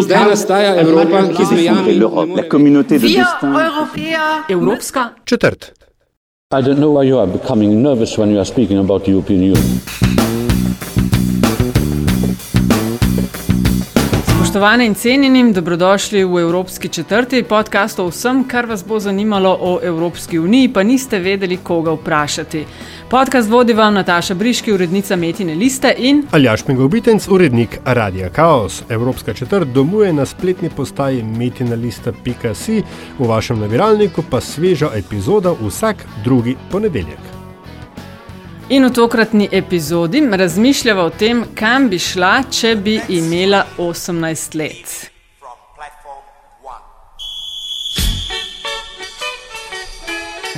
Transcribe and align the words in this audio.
Zdaj 0.00 0.28
nastaja 0.28 0.74
Evropa, 0.74 1.22
ki 1.36 1.44
zmejami 1.44 1.94
la 2.36 2.42
communauté 2.50 2.98
de 2.98 3.08
destin. 3.08 3.54
Evropska 4.48 5.12
Četrt. 5.24 5.72
I 6.52 6.62
don't 6.62 6.78
know 6.78 6.98
why 6.98 7.08
you 7.08 7.18
are 7.18 7.30
becoming 7.32 7.82
nervous 7.82 8.18
when 8.18 8.30
you 8.30 8.38
are 8.38 8.44
speaking 8.44 8.78
about 8.78 9.04
the 9.04 9.10
European 9.10 9.42
Union. 9.42 9.80
Spoštovane 14.50 14.86
in 14.86 14.94
cenjeni, 14.94 15.52
dobrodošli 15.52 16.24
v 16.24 16.40
Evropski 16.40 16.88
četrti 16.88 17.42
podcast 17.42 17.98
o 17.98 18.08
vsem, 18.08 18.42
kar 18.48 18.66
vas 18.66 18.82
bo 18.86 18.98
zanimalo 19.00 19.58
o 19.60 19.78
Evropski 19.82 20.38
uniji, 20.38 20.72
pa 20.72 20.82
niste 20.82 21.18
vedeli, 21.18 21.56
koga 21.56 21.92
vprašati. 21.92 22.64
Podcast 23.10 23.50
vodi 23.50 23.72
vam 23.72 23.94
Nataša 23.94 24.34
Briški, 24.34 24.72
urednica 24.72 25.16
Metine 25.16 25.54
Liste 25.54 25.94
in 25.98 26.26
Aljaš 26.30 26.66
Megovitenc, 26.66 27.28
urednik 27.28 27.78
Radia 27.84 28.28
Chaos. 28.34 28.82
Evropska 28.88 29.34
četrt 29.34 29.68
domuje 29.68 30.12
na 30.12 30.26
spletni 30.26 30.70
postaji 30.76 31.22
metinalista.si, 31.22 32.82
v 33.18 33.28
vašem 33.28 33.60
nabiralniku 33.60 34.24
pa 34.30 34.40
sveža 34.40 34.90
epizoda 34.94 35.54
vsak 35.62 36.06
drugi 36.24 36.56
ponedeljek. 36.70 37.39
In 38.70 38.84
v 38.86 38.92
tokratni 38.94 39.48
epizodi 39.52 40.20
razmišljava 40.32 41.02
o 41.04 41.10
tem, 41.10 41.40
kam 41.58 41.88
bi 41.90 41.98
šla, 41.98 42.44
če 42.54 42.76
bi 42.78 43.00
imela 43.10 43.64
18 43.82 44.54
let. 44.54 44.92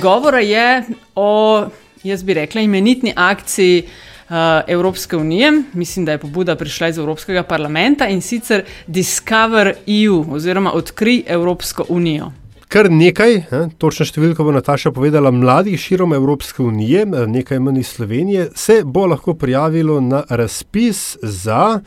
Govora 0.01 0.43
je 0.45 0.83
o, 1.15 1.65
jaz 2.03 2.23
bi 2.23 2.37
rekla, 2.37 2.61
imenitni 2.61 3.13
akciji 3.15 3.81
uh, 3.81 4.35
Evropske 4.67 5.17
unije. 5.17 5.51
Mislim, 5.73 6.05
da 6.05 6.11
je 6.11 6.21
pobuda 6.21 6.55
prišla 6.55 6.87
iz 6.87 6.97
Evropskega 6.97 7.43
parlamenta 7.43 8.07
in 8.07 8.21
sicer 8.21 8.61
Discover 8.87 9.73
EU 9.87 10.25
oziroma 10.35 10.73
Odkri 10.73 11.23
Evropsko 11.27 11.85
unijo. 11.89 12.31
Kar 12.73 12.87
nekaj, 12.89 13.35
eh, 13.35 13.67
točno 13.77 14.05
številko 14.05 14.47
bo 14.47 14.51
Nataša 14.51 14.89
povedala, 14.91 15.29
mladih 15.31 15.77
širom 15.77 16.15
Evropske 16.17 16.63
unije, 16.65 17.03
eh, 17.03 17.27
nekaj 17.29 17.59
manj 17.59 17.79
iz 17.79 17.87
Slovenije, 17.87 18.47
se 18.55 18.81
bo 18.83 19.05
lahko 19.05 19.35
prijavilo 19.37 19.99
na 20.01 20.23
razpis 20.29 21.17
za, 21.21 21.81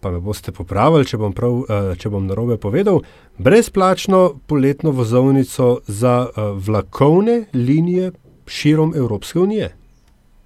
pa 0.00 0.10
me 0.10 0.18
boste 0.18 0.50
popravili, 0.52 1.06
če 1.06 1.16
bom, 1.16 1.32
prav, 1.32 1.62
eh, 1.70 1.94
če 1.94 2.10
bom 2.10 2.26
narobe 2.26 2.56
povedal, 2.56 3.02
brezplačno 3.38 4.40
poletno 4.46 4.90
vozovnico 4.90 5.80
za 5.86 6.26
eh, 6.26 6.40
vlakovne 6.58 7.44
linije 7.54 8.10
širom 8.46 8.94
Evropske 8.96 9.38
unije. 9.38 9.76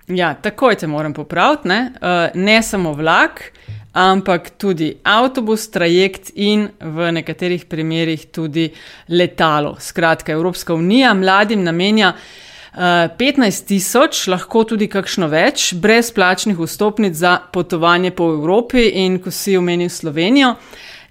Ja, 0.09 0.35
takoj 0.35 0.75
te 0.75 0.87
moram 0.87 1.13
popraviti, 1.13 1.69
ne, 1.69 1.93
uh, 2.03 2.35
ne 2.35 2.63
samo 2.63 2.93
vlak, 2.93 3.53
ampak 3.93 4.51
tudi 4.59 4.95
avtobus, 5.03 5.69
trajekt 5.71 6.31
in 6.35 6.69
v 6.81 7.11
nekaterih 7.13 7.65
primerjih 7.67 8.29
tudi 8.31 8.71
letalo. 9.09 9.77
Skratka, 9.81 10.33
Evropska 10.33 10.75
unija 10.75 11.15
mladim 11.15 11.65
namenja 11.65 12.15
uh, 12.15 12.81
15 13.19 13.67
tisoč, 13.67 14.27
lahko 14.31 14.65
tudi 14.65 14.87
kakšno 14.89 15.29
več, 15.29 15.75
brezplačnih 15.75 16.59
vstopnic 16.59 17.15
za 17.15 17.37
potovanje 17.53 18.11
po 18.11 18.31
Evropi 18.35 18.89
in 19.05 19.19
ko 19.19 19.31
si 19.31 19.57
omenil 19.57 19.91
Slovenijo, 19.91 20.55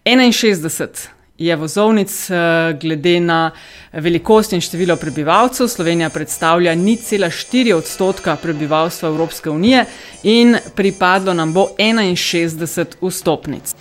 61 0.06 1.19
je 1.40 1.56
vozovnic, 1.56 2.30
eh, 2.30 2.36
glede 2.82 3.20
na 3.20 3.52
velikost 3.94 4.54
in 4.54 4.62
število 4.62 4.96
prebivalcev. 4.96 5.68
Slovenija 5.68 6.10
predstavlja 6.10 6.76
0,4 6.76 7.74
odstotka 7.74 8.36
prebivalstva 8.36 9.10
Evropske 9.10 9.50
unije 9.50 9.86
in 10.24 10.58
pripadlo 10.76 11.34
nam 11.34 11.54
bo 11.54 11.68
61 11.78 12.86
vstopnic. 13.02 13.76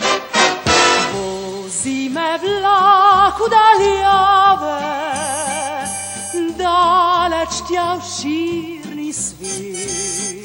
Vozi 1.14 2.08
me 2.08 2.38
vlak 2.38 3.34
v 3.40 3.50
daljave, 3.50 4.80
daleč 6.58 7.62
tja 7.68 7.94
v 7.94 8.02
širni 8.20 9.12
svet. 9.12 10.37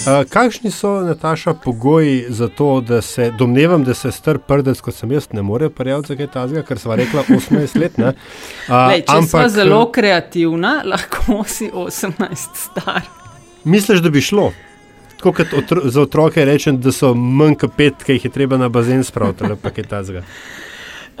Uh, 0.00 0.24
kakšni 0.30 0.70
so, 0.70 1.00
Nataša, 1.00 1.54
pogoji 1.54 2.24
za 2.28 2.48
to, 2.48 2.80
da 2.80 3.02
se, 3.02 3.30
domnevam, 3.38 3.84
da 3.84 3.94
se 3.94 4.12
star 4.12 4.38
prdec, 4.38 4.80
kot 4.80 4.94
sem 4.94 5.12
jaz, 5.12 5.26
ne 5.32 5.42
more 5.42 5.68
prijaviti 5.70 6.08
za 6.08 6.16
kaj 6.16 6.26
takega, 6.26 6.62
ker 6.62 6.78
sva 6.80 6.96
rekla 6.96 7.24
18 7.28 7.76
let. 7.80 7.98
Uh, 7.98 8.14
Lej, 8.88 9.02
če 9.04 9.18
smo 9.28 9.44
zelo 9.52 9.82
kreativna, 9.92 10.78
lahko 10.88 11.44
si 11.44 11.68
18 11.68 12.56
star. 12.56 13.04
Misliš, 13.64 14.00
da 14.00 14.10
bi 14.10 14.24
šlo? 14.24 14.48
Tako 15.18 15.34
kot 15.36 15.52
otro, 15.52 15.84
za 15.84 16.00
otroke 16.00 16.44
rečem, 16.48 16.80
da 16.80 16.96
so 16.96 17.12
manj 17.14 17.58
kot 17.60 17.76
pet, 17.76 18.00
ki 18.06 18.16
jih 18.16 18.24
je 18.24 18.32
treba 18.32 18.56
na 18.56 18.72
bazen 18.72 19.04
spraviti, 19.04 19.44
ali 19.44 19.60
pa 19.60 19.68
kaj 19.68 19.84
takega. 19.90 20.24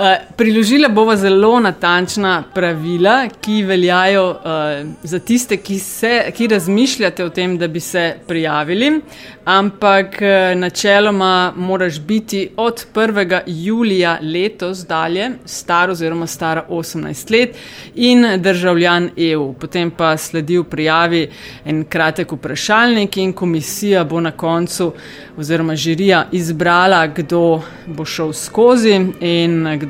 Uh, 0.00 0.06
priložila 0.36 0.88
bova 0.88 1.16
zelo 1.16 1.60
natančna 1.60 2.44
pravila, 2.54 3.28
ki 3.40 3.62
veljajo 3.62 4.30
uh, 4.30 4.88
za 5.02 5.18
tiste, 5.18 5.56
ki, 5.56 5.78
se, 5.78 6.32
ki 6.36 6.46
razmišljate 6.48 7.24
o 7.24 7.28
tem, 7.28 7.58
da 7.58 7.68
bi 7.68 7.80
se 7.80 8.14
prijavili, 8.26 9.00
ampak 9.44 10.16
uh, 10.22 10.58
načeloma 10.58 11.52
moraš 11.56 12.00
biti 12.00 12.48
od 12.56 12.86
1. 12.94 13.40
julija 13.46 14.18
letos 14.22 14.86
dalje 14.86 15.30
star 15.44 15.90
oziroma 15.90 16.26
stara 16.26 16.64
18 16.70 17.32
let 17.32 17.56
in 17.94 18.24
državljan 18.36 19.10
EU. 19.16 19.52
Potem 19.52 19.90
pa 19.90 20.16
sledi 20.16 20.58
v 20.58 20.64
prijavi 20.64 21.28
en 21.64 21.84
kratek 21.84 22.32
vprašalnik 22.32 23.16
in 23.16 23.32
komisija 23.32 24.04
bo 24.04 24.20
na 24.20 24.32
koncu 24.32 24.92
oziroma 25.36 25.76
žirija 25.76 26.26
izbrala, 26.32 27.06
kdo 27.06 27.62
bo 27.86 28.04
šel 28.04 28.32
skozi 28.32 29.00
in 29.20 29.78
kdo 29.80 29.89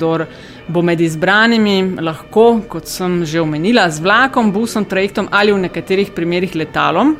bo 0.68 0.82
med 0.82 1.00
izbranimi 1.00 1.96
lahko, 2.00 2.60
kot 2.68 2.88
sem 2.88 3.24
že 3.24 3.40
omenila, 3.40 3.90
z 3.90 4.00
vlakom, 4.00 4.52
busom, 4.52 4.84
trajektom 4.84 5.28
ali 5.30 5.52
v 5.52 5.58
nekaterih 5.66 6.12
primerjih 6.16 6.56
letalom, 6.56 7.16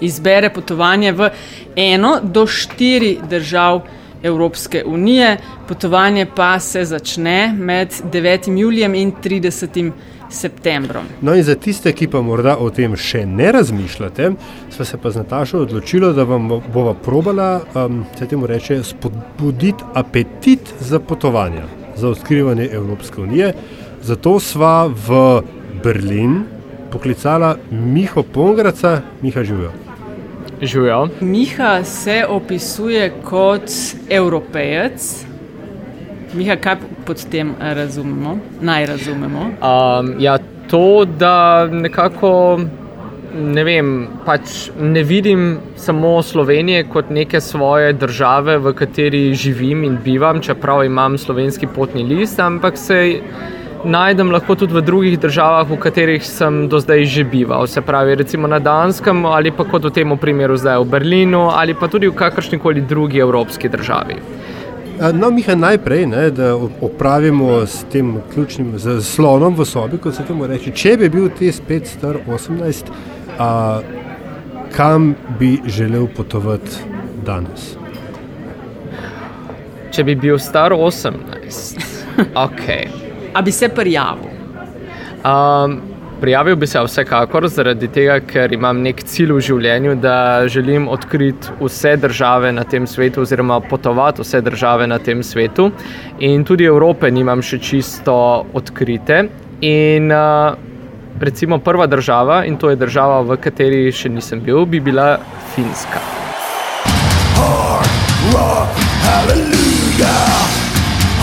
izbere 0.00 0.50
potovanje 0.50 1.12
v 1.12 1.30
eno 1.76 2.18
do 2.22 2.46
štiri 2.46 3.18
držav 3.30 3.82
Evropske 4.24 4.82
unije. 4.86 5.36
Potovanje 5.68 6.26
pa 6.26 6.58
se 6.60 6.84
začne 6.84 7.54
med 7.58 7.92
9. 8.12 8.58
julijem 8.58 8.94
in 8.94 9.12
30 9.12 9.92
septembrom. 10.30 11.04
No, 11.20 11.34
in 11.34 11.42
za 11.42 11.54
tiste, 11.54 11.92
ki 11.92 12.08
pa 12.08 12.22
morda 12.22 12.56
o 12.56 12.70
tem 12.70 12.96
še 12.96 13.24
ne 13.26 13.52
razmišljate, 13.52 14.32
smo 14.74 14.84
se 14.84 14.98
pa 14.98 15.10
z 15.10 15.22
Natašo 15.22 15.62
odločili, 15.66 16.12
da 16.14 16.24
vam 16.24 16.48
bova 16.48 16.94
probala, 16.94 17.60
um, 17.74 18.04
se 18.18 18.26
temu 18.26 18.46
reče, 18.46 18.82
spodbuditi 18.84 19.84
apetit 19.94 20.74
za 20.80 21.00
potovanja, 21.00 21.68
za 21.96 22.08
odkrivanje 22.08 22.68
Evropske 22.72 23.20
unije. 23.20 23.52
Zato 24.02 24.40
sva 24.40 24.86
v 24.86 25.40
Berlin 25.82 26.42
poklicala 26.92 27.56
Miho 27.70 28.22
Pongraca, 28.22 29.00
Miha 29.22 29.44
živijo. 29.44 29.70
Živijo. 30.62 31.08
Miha 31.20 31.84
se 31.84 32.24
opisuje 32.28 33.12
kot 33.24 33.70
evropejec. 34.10 35.24
Miha, 36.34 36.56
kaj 36.56 36.76
pod 37.06 37.26
tem 37.30 37.54
razumemo, 37.60 38.38
naj 38.60 38.86
razumemo? 38.86 39.40
Um, 39.40 40.14
ja, 40.18 40.38
to, 40.70 41.04
da 41.04 41.66
nekako 41.66 42.60
ne 43.34 43.64
vem, 43.64 43.90
pač 44.24 44.70
ne 44.80 45.02
vidim 45.02 45.58
samo 45.76 46.22
Slovenije 46.22 46.84
kot 46.92 47.10
neke 47.10 47.40
svoje 47.40 47.92
države, 47.92 48.58
v 48.58 48.72
kateri 48.74 49.34
živim 49.34 49.84
in 49.84 49.98
bivam, 50.04 50.40
čeprav 50.40 50.84
imam 50.84 51.18
slovenski 51.18 51.66
potni 51.66 52.02
list, 52.02 52.40
ampak 52.40 52.78
se 52.78 53.20
najdem 53.84 54.30
lahko 54.30 54.54
tudi 54.54 54.74
v 54.74 54.82
drugih 54.82 55.18
državah, 55.20 55.68
v 55.68 55.78
katerih 55.80 56.24
sem 56.24 56.68
do 56.68 56.80
zdaj 56.80 57.04
že 57.04 57.24
bival. 57.24 57.66
Se 57.66 57.80
pravi, 57.80 58.14
recimo 58.14 58.48
na 58.48 58.58
Danskem 58.58 59.26
ali 59.26 59.50
pa 59.50 59.64
kot 59.64 59.84
v 59.84 59.90
tem 59.90 60.18
primeru 60.18 60.56
zdaj 60.56 60.78
v 60.80 60.90
Berlinu 60.90 61.48
ali 61.52 61.74
pa 61.74 61.88
tudi 61.88 62.08
v 62.08 62.16
kakršni 62.16 62.58
koli 62.58 62.80
drugi 62.80 63.18
evropski 63.18 63.68
državi. 63.68 64.16
No, 65.12 65.30
Miha, 65.30 65.54
najprej, 65.54 66.06
ne, 66.06 66.30
da 66.30 66.54
opravimo 66.80 67.66
s 67.66 67.82
tem 67.90 68.14
ključnim 68.34 68.78
slonom 69.02 69.56
v 69.58 69.64
sobi, 69.66 69.98
kot 69.98 70.14
se 70.14 70.22
temu 70.22 70.46
reče. 70.46 70.70
Če 70.70 70.96
bi 70.96 71.08
bil 71.10 71.28
ti 71.34 71.50
spet 71.52 71.90
star 71.90 72.20
18, 72.22 72.92
a, 73.38 73.80
kam 74.76 75.14
bi 75.38 75.60
želel 75.66 76.06
potovati 76.16 76.76
danes? 77.26 77.74
Če 79.94 80.04
bi 80.04 80.14
bil 80.18 80.38
star 80.42 80.74
18, 80.74 81.82
ok. 82.46 82.64
A 83.34 83.42
bi 83.42 83.52
se 83.52 83.68
prijavil? 83.68 84.30
Um, 85.24 85.80
prijavil 86.20 86.56
bi 86.56 86.66
se 86.66 86.80
vsekakor, 86.82 87.46
zaradi 87.48 87.88
tega, 87.88 88.18
ker 88.26 88.52
imam 88.52 88.82
nek 88.82 89.04
cilj 89.06 89.36
v 89.36 89.44
življenju, 89.48 89.94
da 90.02 90.16
želim 90.50 90.88
odkriti 90.90 91.54
vse 91.60 91.94
države 92.02 92.52
na 92.52 92.64
tem 92.64 92.86
svetu, 92.86 93.22
oziroma 93.22 93.60
potovati 93.60 94.22
vse 94.22 94.40
države 94.42 94.86
na 94.90 94.98
tem 94.98 95.22
svetu. 95.22 95.70
In 96.18 96.44
tudi 96.44 96.66
Evrope 96.66 97.10
nimam 97.10 97.42
še 97.42 97.58
čisto 97.62 98.16
odkrite. 98.54 99.24
In 99.62 100.10
uh, 100.10 100.73
recimo 101.20 101.58
prva 101.58 101.86
država, 101.86 102.44
in 102.44 102.56
to 102.56 102.70
je 102.70 102.76
država, 102.76 103.20
v 103.22 103.36
kateri 103.36 103.92
še 103.92 104.08
nisem 104.08 104.40
bil, 104.40 104.64
bi 104.66 104.80
bila 104.80 105.18
Finska. 105.54 106.02
Hard 107.34 107.90
rock, 108.34 108.82
hallelujah. 109.04 110.48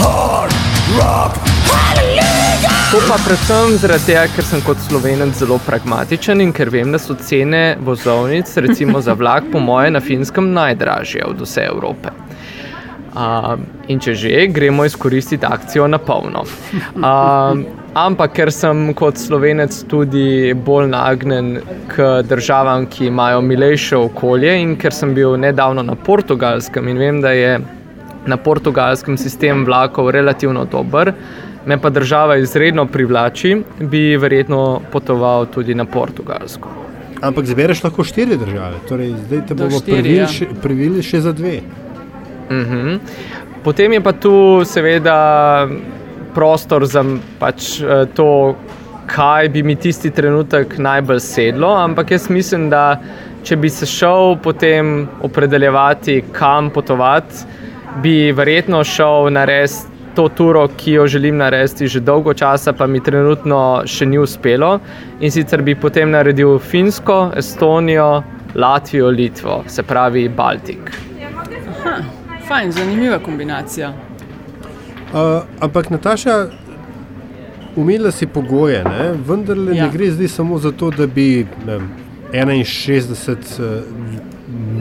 Hard 0.01 0.55
rock, 0.97 1.39
hallelujah. 1.71 2.77
To 2.91 2.99
pa 3.07 3.17
predvsem 3.25 3.77
zaradi 3.79 4.09
tega, 4.11 4.25
ker 4.35 4.43
sem 4.43 4.63
kot 4.65 4.79
slovenec 4.87 5.35
zelo 5.39 5.59
pragmatičen 5.65 6.41
in 6.43 6.51
ker 6.51 6.69
vem, 6.69 6.91
da 6.91 6.99
so 6.99 7.15
cene 7.15 7.77
vozovnic, 7.79 8.51
recimo 8.65 9.01
za 9.01 9.15
vlak, 9.15 9.47
po 9.51 9.59
moje 9.59 9.91
na 9.95 10.01
finskem 10.03 10.51
najdražje 10.53 11.23
od 11.25 11.39
vse 11.41 11.67
Evrope. 11.71 12.11
Uh, 13.11 13.59
in 13.91 13.99
če 13.99 14.13
že, 14.15 14.45
gremo 14.47 14.85
izkoristiti 14.87 15.45
akcijo 15.45 15.87
na 15.87 15.97
polno. 15.99 16.45
Uh, 16.95 17.80
ampak 17.93 18.33
ker 18.35 18.51
sem 18.53 18.93
kot 18.97 19.19
slovenec 19.19 19.75
tudi 19.91 20.53
bolj 20.55 20.87
nagnjen 20.91 21.51
k 21.91 22.07
državam, 22.27 22.87
ki 22.87 23.09
imajo 23.09 23.41
milejše 23.41 23.97
okolje, 23.97 24.55
in 24.61 24.75
ker 24.79 24.95
sem 24.95 25.13
bil 25.15 25.37
nedavno 25.39 25.83
na 25.83 25.95
portugalskem 25.95 26.87
in 26.87 26.97
vem, 26.97 27.21
da 27.21 27.31
je 27.35 27.59
na 28.25 28.37
portugalskem 28.37 29.17
sistem 29.17 29.65
vlakov 29.65 30.11
relativno 30.11 30.65
dober, 30.65 31.13
me 31.65 31.77
pa 31.77 31.89
država 31.89 32.37
izredno 32.37 32.85
privlači, 32.85 33.55
bi 33.79 34.17
verjetno 34.17 34.81
potoval 34.91 35.45
tudi 35.45 35.75
na 35.75 35.85
portugalsko. 35.85 36.69
Ampak 37.21 37.45
zbereš 37.45 37.83
lahko 37.83 38.03
štiri 38.03 38.37
države, 38.37 38.79
torej 38.89 39.13
zdaj 39.27 39.45
te 39.47 39.53
bomo 39.53 39.79
privili 39.85 40.15
ja. 40.15 40.27
še, 40.27 40.47
privili 40.61 41.03
še 41.05 41.21
za 41.21 41.33
dve. 41.37 41.59
Mhm. 42.51 42.97
Potem 43.63 43.93
je 43.93 44.01
pa 44.01 44.11
tu 44.17 44.33
seveda 44.65 45.67
prostor 46.35 46.85
za 46.85 47.03
pač, 47.39 47.81
eh, 47.81 48.05
to, 48.15 48.55
kaj 49.11 49.49
bi 49.49 49.63
mi 49.63 49.75
tisti 49.75 50.11
trenutek 50.11 50.77
najbolj 50.77 51.19
sedlo, 51.19 51.73
ampak 51.75 52.11
jaz 52.11 52.29
mislim, 52.29 52.69
da 52.69 53.01
če 53.43 53.57
bi 53.57 53.69
se 53.69 53.85
šel 53.85 54.37
potem 54.43 55.07
opredeljevati, 55.21 56.21
kam 56.31 56.69
potovati, 56.69 57.43
bi 58.03 58.31
verjetno 58.31 58.83
šel 58.83 59.31
narediti 59.33 59.89
to 60.15 60.27
turo, 60.35 60.67
ki 60.77 60.91
jo 60.91 61.07
želim 61.07 61.37
narediti 61.37 61.87
že 61.87 61.99
dolgo 61.99 62.33
časa, 62.33 62.73
pa 62.73 62.87
mi 62.87 62.99
trenutno 63.03 63.83
še 63.85 64.05
ni 64.05 64.19
uspelo. 64.19 64.79
In 65.19 65.31
sicer 65.31 65.61
bi 65.61 65.75
potem 65.75 66.11
naredil 66.11 66.59
Finsko, 66.59 67.31
Estonijo, 67.37 68.23
Latvijo, 68.55 69.07
Litvo, 69.09 69.63
se 69.67 69.83
pravi 69.83 70.27
Baltik. 70.29 70.91
Fajn, 72.47 72.71
zanimiva 72.71 73.19
kombinacija. 73.19 73.93
Uh, 75.11 75.43
ampak 75.59 75.89
Nataša, 75.89 76.47
umila 77.75 78.11
si 78.11 78.27
pogoje, 78.27 78.83
ne? 78.83 79.11
vendar 79.27 79.57
ja. 79.57 79.83
Ne 79.83 79.89
gre 79.91 80.11
zdaj 80.11 80.27
samo 80.27 80.57
za 80.57 80.71
to, 80.71 80.91
da 80.91 81.07
bi 81.07 81.45
ne, 81.67 81.79
vem, 82.31 82.63
61 82.63 83.35
uh, 83.59 83.83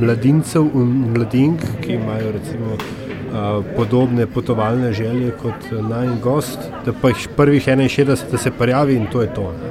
mladincev 0.01 0.71
in 0.75 0.93
mladink, 1.17 1.67
ki 1.83 1.99
imajo 1.99 2.31
recimo, 2.33 2.77
uh, 2.79 3.65
podobne 3.77 4.27
potovalne 4.27 4.93
želje 4.93 5.33
kot 5.43 5.67
uh, 5.73 5.83
naj 5.89 6.15
gost, 6.23 6.59
da 6.87 6.95
pa 7.03 7.11
jih 7.11 7.29
prvih 7.37 7.67
61 7.67 8.31
da 8.31 8.39
se 8.39 8.51
prijavi 8.51 8.95
in 8.95 9.07
to 9.07 9.23
je 9.23 9.35
to. 9.35 9.53
Ne? 9.53 9.71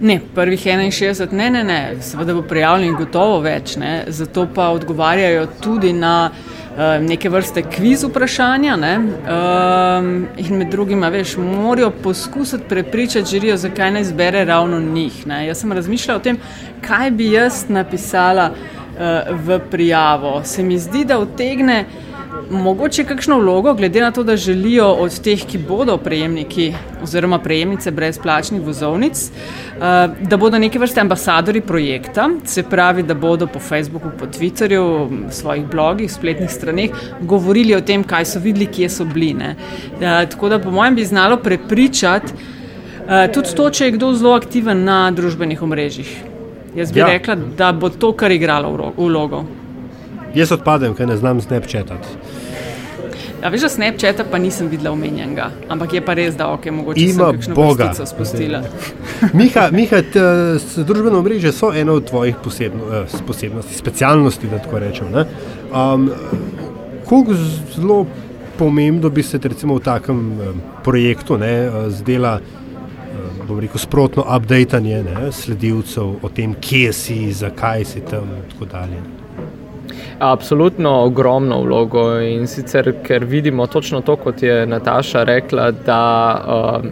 Ne, 0.00 0.20
prvih 0.34 0.60
61, 0.60 1.32
ne, 1.32 1.50
ne, 1.50 1.64
ne, 1.64 1.96
seveda 2.00 2.34
bo 2.34 2.42
prijavljenih 2.42 2.96
gotovo 2.98 3.40
več, 3.40 3.76
ne, 3.76 4.04
zato 4.08 4.48
pa 4.54 4.68
odgovarjajo 4.68 5.46
tudi 5.60 5.92
na 5.92 6.30
uh, 6.32 6.56
neke 7.00 7.28
vrste 7.28 7.62
kviz 7.62 8.04
vprašanja. 8.04 8.76
Ne, 8.76 8.96
um, 8.98 10.26
in 10.36 10.58
med 10.58 10.70
drugim, 10.70 11.02
veš, 11.02 11.36
morajo 11.36 11.90
poskusiti 12.02 12.64
prepričati 12.68 13.30
žirijo, 13.30 13.56
zakaj 13.56 13.90
ne 13.90 14.00
izbere 14.00 14.44
ravno 14.44 14.80
njih. 14.80 15.26
Ne. 15.26 15.46
Jaz 15.46 15.60
sem 15.60 15.72
razmišljala 15.72 16.20
o 16.20 16.22
tem, 16.22 16.38
kaj 16.86 17.10
bi 17.10 17.30
jaz 17.32 17.64
napisala 17.68 18.50
uh, 18.50 19.00
v 19.46 19.60
prijavo. 19.70 20.40
Se 20.44 20.62
mi 20.62 20.78
zdi, 20.78 21.04
da 21.04 21.18
utegne. 21.18 21.84
Mogoče 22.50 23.04
kakšno 23.04 23.38
vlogo, 23.38 23.72
glede 23.74 24.00
na 24.00 24.10
to, 24.10 24.22
da 24.22 24.36
želijo 24.36 24.86
od 24.86 25.20
teh, 25.20 25.40
ki 25.46 25.58
bodo 25.58 25.96
prejemniki 25.96 26.72
oziroma 27.02 27.38
prejemnice 27.38 27.90
brezplačnih 27.90 28.60
vozovnic, 28.62 29.30
eh, 29.30 29.80
da 30.20 30.36
bodo 30.36 30.58
neke 30.58 30.78
vrste 30.78 31.00
ambasadori 31.00 31.60
projekta, 31.60 32.28
se 32.44 32.62
pravi, 32.62 33.02
da 33.02 33.14
bodo 33.14 33.46
po 33.46 33.58
Facebooku, 33.58 34.08
po 34.18 34.26
Twitterju, 34.26 35.08
svojih 35.30 35.66
blogih, 35.66 36.12
spletnih 36.12 36.50
straneh 36.50 36.90
govorili 37.20 37.74
o 37.74 37.80
tem, 37.80 38.04
kaj 38.04 38.24
so 38.24 38.38
videli, 38.38 38.66
kje 38.66 38.88
so 38.88 39.04
bili. 39.04 39.36
Eh, 40.00 40.26
Tako 40.30 40.48
da, 40.48 40.58
po 40.58 40.70
mojem, 40.70 40.94
bi 40.94 41.04
znalo 41.04 41.36
prepričati 41.36 42.32
eh, 43.08 43.28
tudi 43.32 43.48
to, 43.56 43.70
če 43.70 43.84
je 43.84 43.90
kdo 43.90 44.12
zelo 44.12 44.34
aktiven 44.34 44.84
na 44.84 45.10
družbenih 45.10 45.62
omrežjih. 45.62 46.16
Jaz 46.76 46.92
bi 46.92 47.00
Ja. 47.00 47.06
rekla, 47.06 47.34
da 47.34 47.72
bo 47.72 47.88
to 47.88 48.12
kar 48.12 48.30
igralo 48.30 48.92
vlogo. 48.96 49.44
Jaz 50.36 50.52
odpadem, 50.52 50.94
ker 50.94 51.08
ne 51.08 51.16
znam 51.16 51.40
snapchatati. 51.40 52.18
Ja, 53.42 53.50
veš, 53.52 53.68
Snapchata 53.70 54.24
pa 54.30 54.38
nisem 54.38 54.68
videla 54.68 54.90
omenjenega, 54.90 55.50
ampak 55.68 55.92
je 55.94 56.00
pa 56.02 56.14
res, 56.18 56.34
da 56.34 56.48
ok, 56.50 56.66
mogoče 56.72 57.00
Ima 57.00 57.28
Boga. 57.54 57.92
Miha, 59.38 59.68
Miha 59.72 60.00
t, 60.02 60.22
družbeno 60.76 61.20
mreže 61.22 61.52
so 61.52 61.70
ena 61.70 61.92
od 61.92 62.08
tvojih 62.08 62.40
posebno, 62.44 62.88
eh, 63.04 63.18
posebnosti, 63.26 63.74
specialnosti, 63.74 64.48
da 64.50 64.58
tako 64.58 64.78
rečem. 64.78 65.12
ne. 65.12 65.26
Um, 65.70 66.10
Kako 67.06 67.34
zelo 67.76 68.06
pomembno 68.58 69.10
bi 69.10 69.22
se 69.22 69.38
recimo 69.42 69.74
v 69.74 69.80
takem 69.80 70.40
eh, 70.40 70.52
projektu 70.84 71.38
ne, 71.38 71.52
eh, 71.52 71.90
zdela 71.90 72.40
eh, 72.40 73.44
bom 73.48 73.60
rekel, 73.60 73.78
sprotno 73.78 74.24
updatanje 74.36 75.02
ne, 75.02 75.32
sledilcev 75.32 76.16
o 76.22 76.28
tem, 76.28 76.54
kje 76.60 76.92
si, 76.92 77.32
zakaj 77.32 77.84
si 77.84 78.00
tam 78.00 78.26
in 78.36 78.50
tako 78.50 78.64
dalje. 78.64 79.25
Absolutno 80.18 80.90
ogromno 81.04 81.60
vlogo 81.62 82.18
in 82.20 82.46
sicer, 82.46 82.92
ker 83.04 83.24
vidimo 83.24 83.66
točno 83.66 84.00
to, 84.00 84.16
kot 84.16 84.42
je 84.42 84.66
Nataša 84.66 85.24
rekla, 85.24 85.70
da 85.70 86.00
uh, 86.46 86.84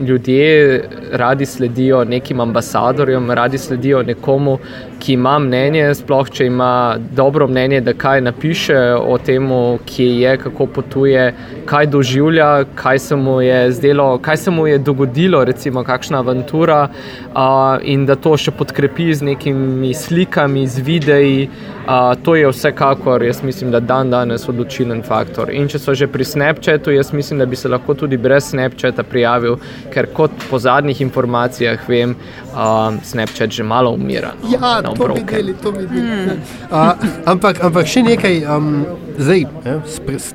ljudje 0.00 0.88
radi 1.16 1.46
sledijo 1.46 2.04
nekim 2.04 2.40
ambasadorjem, 2.40 3.30
radi 3.30 3.58
sledijo 3.58 4.02
nekomu, 4.02 4.58
ki 4.98 5.12
ima 5.12 5.38
mnenje, 5.38 5.94
sploh 5.94 6.30
če 6.30 6.46
ima 6.46 6.96
dobro 7.16 7.48
mnenje, 7.48 7.80
da 7.84 7.92
kaj 7.92 8.20
napiše 8.24 8.78
o 8.96 9.18
tem, 9.18 9.50
kje 9.86 10.06
je, 10.20 10.36
kako 10.46 10.66
potuje, 10.66 11.26
kaj 11.66 11.86
doživlja, 11.92 12.64
kaj 12.74 12.98
se 12.98 13.16
mu 13.16 13.40
je 13.40 13.72
zdelo, 13.72 14.18
kaj 14.18 14.36
se 14.36 14.50
mu 14.50 14.66
je 14.66 14.78
dogodilo, 14.78 15.44
recimo 15.44 15.84
kakšna 15.84 16.18
avantura, 16.18 16.88
uh, 16.88 17.78
in 17.82 18.06
da 18.06 18.16
to 18.16 18.36
še 18.36 18.54
podkrepi 18.56 19.12
z 19.14 19.30
nekimi 19.32 19.94
slikami, 19.94 20.66
z 20.66 20.84
videi. 20.86 21.48
Uh, 21.84 22.14
to 22.24 22.32
je 22.34 22.48
vsekakor, 22.48 23.22
jaz 23.22 23.42
mislim, 23.44 23.70
da 23.70 23.80
dan 23.80 24.10
danes 24.10 24.48
odločilen 24.48 25.02
faktor. 25.04 25.50
In 25.52 25.68
če 25.68 25.78
so 25.78 25.92
že 25.92 26.08
pri 26.08 26.24
Snapchatu, 26.24 26.94
jaz 26.94 27.12
mislim, 27.12 27.42
da 27.42 27.46
bi 27.46 27.58
se 27.60 27.68
lahko 27.68 27.92
tudi 27.94 28.16
brez 28.16 28.46
Snapchata 28.54 29.04
prijavil, 29.04 29.58
ker 29.92 30.08
kot 30.16 30.32
po 30.48 30.58
zadnjih 30.58 31.03
informacijah 31.04 31.78
vem, 31.88 32.16
uh, 32.50 32.58
Snapchat 33.02 33.50
že 33.50 33.62
malo 33.64 33.92
umira. 33.92 34.32
No, 34.42 34.48
Ja, 34.50 34.80
na 34.80 34.82
to 34.82 34.94
bi 34.94 35.02
obroke. 35.02 35.36
deli, 35.36 35.54
to 35.54 35.72
bi 35.72 35.84
deli. 35.84 36.38
Uh, 36.66 36.92
ampak, 37.26 37.60
ampak 37.60 37.86
še 37.86 38.02
nekaj, 38.04 38.34
um, 38.48 38.84
zdaj, 39.16 39.44
ne, 39.64 39.76
spre, 39.86 40.18
s- 40.18 40.34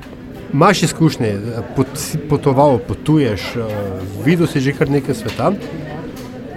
imaš 0.50 0.82
izkušnje, 0.82 1.32
pot, 1.76 1.86
si 1.94 2.18
potoval, 2.20 2.78
potuješ, 2.80 3.40
uh, 3.56 3.66
videl 4.24 4.46
si 4.46 4.60
že 4.60 4.72
kar 4.72 4.90
nekaj 4.90 5.14
sveta. 5.16 5.52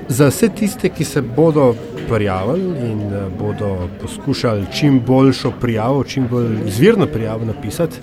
Za 0.10 0.28
vse 0.28 0.50
tiste, 0.52 0.90
ki 0.90 1.06
se 1.06 1.22
bodo 1.24 1.74
prijavili 2.06 2.62
in 2.84 3.00
uh, 3.08 3.28
bodo 3.34 3.70
poskušali 4.00 4.66
čim 4.72 5.00
boljšo 5.02 5.52
prijavo, 5.54 6.04
čim 6.04 6.28
bolj 6.28 6.58
izvirno 6.68 7.06
prijavo 7.08 7.46
napisati, 7.46 7.98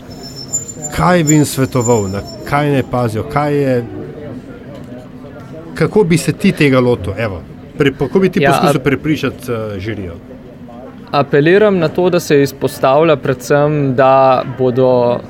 kaj 0.91 1.25
bi 1.25 1.35
jim 1.35 1.45
svetoval, 1.47 2.09
na 2.09 2.21
kaj 2.45 2.71
ne 2.71 2.83
pazijo, 2.85 3.23
kaj 3.25 3.55
je, 3.57 3.75
kako 5.81 6.05
bi 6.05 6.17
se 6.19 6.33
ti 6.33 6.53
tega 6.53 6.81
lotil, 6.81 7.13
evo, 7.19 7.41
pre, 7.79 7.93
kako 7.99 8.21
bi 8.21 8.29
ti 8.29 8.43
Ja, 8.43 8.51
poskusil 8.51 8.81
prepričati 8.81 9.53
uh, 9.53 9.79
žirijo. 9.79 10.15
Apeliram 11.11 11.79
na 11.79 11.89
to, 11.89 12.11
da 12.11 12.21
se 12.21 12.43
izpostavlja 12.43 13.17
predvsem, 13.17 13.95
da 13.97 14.45
bodo 14.59 14.91
uh, 14.91 15.21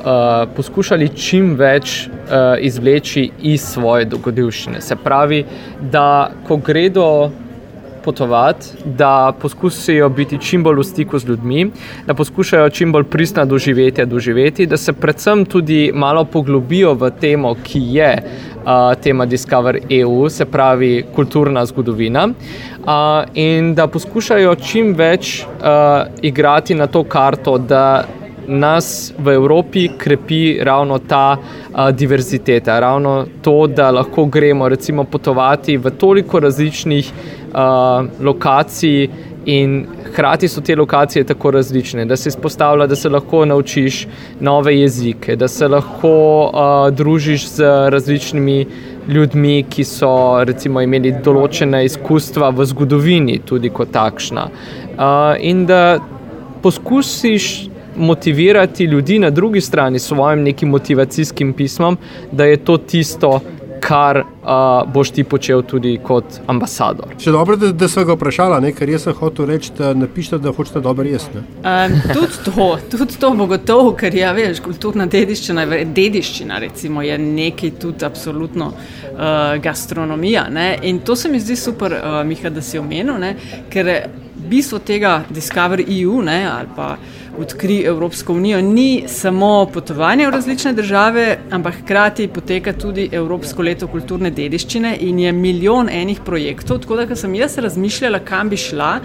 poskušali 0.56 1.08
čim 1.08 1.54
več 1.56 2.08
uh, 2.08 2.58
izvleči 2.60 3.30
iz 3.42 3.62
svoje 3.62 4.04
dogodivščine. 4.04 4.80
Se 4.80 4.96
pravi, 4.96 5.44
da 5.92 6.32
ko 6.48 6.56
gredo 6.56 7.06
potovati, 8.04 8.66
da 8.84 9.32
poskusijo 9.40 10.08
biti 10.08 10.38
čim 10.38 10.62
bolj 10.62 10.80
v 10.80 10.84
stiku 10.84 11.18
z 11.18 11.28
ljudmi, 11.28 11.70
da 12.06 12.14
poskušajo 12.14 12.70
čim 12.70 12.92
bolj 12.92 13.04
pristna 13.04 13.44
doživetja 13.44 14.04
doživeti, 14.04 14.66
da 14.66 14.76
se 14.76 14.92
predvsem 14.92 15.44
tudi 15.44 15.90
malo 15.94 16.24
poglobijo 16.24 16.94
v 16.94 17.10
temo, 17.20 17.54
ki 17.54 17.80
je 17.96 18.12
uh, 18.20 18.94
tema 19.02 19.26
Discover 19.26 19.78
EU, 19.90 20.28
se 20.28 20.44
pravi 20.44 21.04
kulturna 21.14 21.66
zgodovina, 21.66 22.28
uh, 22.28 22.94
in 23.34 23.74
da 23.74 23.86
poskušajo 23.86 24.54
čim 24.54 24.94
več 24.94 25.42
uh, 25.44 26.06
igrati 26.22 26.74
na 26.74 26.86
to 26.86 27.04
karto, 27.04 27.58
da 27.58 28.04
nas 28.46 29.12
v 29.18 29.34
Evropi 29.34 29.88
krepi 29.98 30.58
ravno 30.62 30.98
ta 30.98 31.36
uh, 31.36 31.90
diverziteta, 31.90 32.80
ravno 32.80 33.26
to, 33.42 33.66
da 33.66 33.90
lahko 33.90 34.24
gremo 34.24 34.68
recimo 34.68 35.04
potovati 35.04 35.76
v 35.76 35.90
toliko 35.90 36.40
različnih 36.40 37.12
uh, 37.12 38.06
lokacij 38.20 39.08
in 39.44 39.86
Hkrati 40.10 40.48
so 40.48 40.60
te 40.60 40.76
lokacije 40.76 41.24
tako 41.24 41.50
različne, 41.50 42.04
da 42.04 42.16
se 42.16 42.28
izpostavlja, 42.28 42.86
da 42.86 42.96
se 42.96 43.08
lahko 43.08 43.44
naučiš 43.44 44.06
nove 44.40 44.78
jezike, 44.78 45.36
da 45.36 45.48
se 45.48 45.68
lahko 45.68 46.50
uh, 46.54 46.94
družiš 46.94 47.48
z 47.48 47.64
različnimi 47.88 48.66
ljudmi, 49.08 49.64
ki 49.70 49.84
so 49.84 50.44
recimo, 50.44 50.82
imeli 50.82 51.14
določene 51.24 51.84
izkustva 51.84 52.50
v 52.50 52.66
zgodovini, 52.66 53.38
tudi 53.46 53.70
kot 53.70 53.92
takšna. 53.94 54.48
Uh, 54.50 55.34
in 55.40 55.64
da 55.66 55.98
poskusiš 56.62 57.69
motivirati 58.00 58.84
ljudi 58.84 59.18
na 59.18 59.30
drugi 59.30 59.60
strani 59.60 59.98
s 59.98 60.08
svojim 60.08 60.42
nekim 60.42 60.68
motivacijskim 60.68 61.52
pismom, 61.52 61.98
da 62.32 62.44
je 62.44 62.56
to 62.56 62.76
tisto, 62.76 63.40
kar 63.80 64.18
uh, 64.18 64.92
boš 64.92 65.10
ti 65.10 65.24
počel 65.24 65.62
tudi 65.62 65.94
kot 66.04 66.40
ambasador. 66.46 67.14
Še 67.20 67.32
dobro, 67.34 67.56
da, 67.56 67.72
da 67.72 67.88
sem 67.88 68.04
ga 68.06 68.14
vprašala, 68.14 68.60
ne? 68.62 68.72
ker 68.76 68.90
jaz 68.92 69.06
sem 69.06 69.16
hotel 69.16 69.48
reči, 69.50 69.72
da 69.78 69.92
napišete, 69.96 70.40
da 70.44 70.52
hočete 70.54 70.82
dobro 70.84 71.06
jesti. 71.08 71.40
Um, 71.64 71.96
tudi 72.12 72.44
to, 72.44 72.68
tudi 72.92 73.18
to 73.20 73.32
bo 73.38 73.48
gotovo, 73.50 73.94
ker 73.98 74.14
ja, 74.16 74.32
veš, 74.36 74.62
kulturna 74.64 75.08
dediščina, 75.10 75.66
dediščina 75.96 76.60
recimo, 76.62 77.04
je 77.06 77.18
nekaj 77.22 77.76
tudi 77.80 78.06
absolutno 78.06 78.72
uh, 78.74 79.56
gastronomija. 79.62 80.48
Ne? 80.52 80.68
In 80.90 81.00
to 81.06 81.16
se 81.16 81.32
mi 81.32 81.40
zdi 81.40 81.56
super, 81.56 81.96
uh, 81.96 82.20
Miha, 82.26 82.52
da 82.52 82.64
si 82.64 82.78
omenil, 82.78 83.16
ne? 83.22 83.34
ker 83.72 83.94
bistvo 84.50 84.80
tega 84.84 85.22
Discovery 85.30 85.84
EU 86.00 86.20
ne, 86.22 86.42
ali 86.48 86.68
pa 86.76 86.94
odkri 87.40 87.82
Evropsko 87.86 88.32
unijo, 88.32 88.60
ni 88.60 89.04
samo 89.08 89.66
potovanje 89.72 90.26
v 90.26 90.30
različne 90.30 90.72
države, 90.72 91.38
ampak 91.50 91.74
hkrati 91.82 92.28
poteka 92.28 92.72
tudi 92.72 93.08
Evropsko 93.12 93.62
leto 93.62 93.88
kulturne 93.88 94.30
dediščine 94.30 94.96
in 95.00 95.18
je 95.18 95.32
milijon 95.32 95.88
enih 95.92 96.20
projektov. 96.24 96.78
Tako 96.78 96.96
da, 96.96 97.16
sem 97.16 97.34
jaz 97.34 97.58
razmišljala, 97.58 98.18
kam 98.18 98.48
bi 98.48 98.56
šla. 98.56 99.00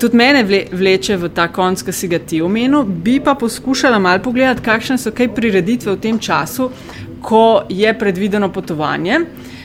Tudi 0.00 0.16
mene 0.16 0.42
vleče 0.72 1.16
v 1.16 1.28
ta 1.34 1.48
konc, 1.54 1.82
ki 1.86 1.92
si 1.92 2.08
ga 2.10 2.18
ti 2.18 2.40
omenil, 2.42 2.82
bi 2.82 3.20
pa 3.20 3.34
poskušala 3.38 3.98
malo 3.98 4.22
pogledati, 4.22 4.62
kakšne 4.62 4.98
so 4.98 5.12
kaj 5.14 5.30
prireditve 5.34 5.94
v 5.94 6.00
tem 6.02 6.18
času, 6.18 6.70
ko 7.22 7.62
je 7.68 7.92
predvideno 7.98 8.52
potovanje. 8.52 9.20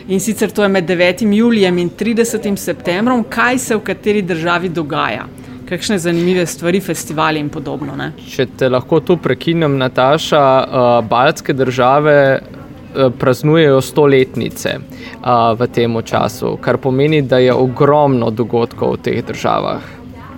In 0.08 0.20
sicer 0.20 0.52
to 0.52 0.64
je 0.64 0.70
med 0.70 0.86
9. 0.86 1.34
julijem 1.34 1.78
in 1.78 1.90
30. 1.90 2.56
septembrom, 2.58 3.24
kaj 3.24 3.58
se 3.58 3.76
v 3.76 3.82
kateri 3.82 4.22
državi 4.22 4.70
dogaja. 4.70 5.26
Kakšne 5.74 5.98
zanimive 6.00 6.46
stvari, 6.46 6.82
festivali 6.82 7.40
in 7.42 7.50
podobno. 7.50 7.96
Ne? 7.98 8.12
Če 8.30 8.46
te 8.58 8.70
lahko 8.70 9.00
tu 9.00 9.18
prekinem, 9.18 9.78
Nataša, 9.82 10.44
uh, 10.44 10.92
baltske 11.10 11.54
države 11.54 12.16
uh, 12.38 13.10
praznujejo 13.20 13.82
stoletnice 13.82 14.78
uh, 14.78 15.52
v 15.60 15.68
tem 15.74 15.98
času, 16.06 16.58
kar 16.62 16.78
pomeni, 16.78 17.22
da 17.22 17.42
je 17.42 17.54
ogromno 17.54 18.30
dogodkov 18.32 18.98
v 18.98 19.04
teh 19.10 19.22
državah. 19.26 19.92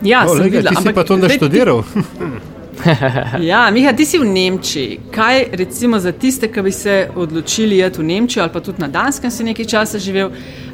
Ja, 0.04 0.26
O, 0.26 0.36
sem 0.36 0.46
lega, 0.46 0.60
videla. 0.60 0.76
ti 0.76 0.88
si 0.88 0.94
pa 0.94 1.04
to 1.04 1.18
naštudiral. 1.18 1.84
Ja, 3.42 3.72
Miha, 3.72 3.94
ti 3.94 4.06
si 4.06 4.20
v 4.20 4.26
Nemčiji. 4.26 5.00
Kaj 5.12 5.46
recimo 5.52 6.00
za 6.00 6.12
tiste, 6.12 6.52
ki 6.52 6.62
bi 6.62 6.72
se 6.72 7.10
odločili 7.16 7.80
iti 7.80 8.02
v 8.02 8.04
Nemčijo 8.04 8.44
ali 8.44 8.54
pa 8.54 8.60
tudi 8.60 8.82
na 8.82 8.88
Danskem 8.88 9.32
si 9.32 9.44
nekaj 9.44 9.66
časa 9.66 10.00
živel, 10.00 10.32